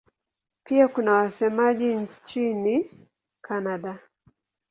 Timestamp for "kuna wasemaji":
0.87-1.85